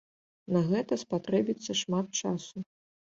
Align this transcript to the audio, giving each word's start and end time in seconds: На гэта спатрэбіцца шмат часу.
На 0.53 0.61
гэта 0.71 0.97
спатрэбіцца 1.03 1.71
шмат 1.83 2.07
часу. 2.23 2.57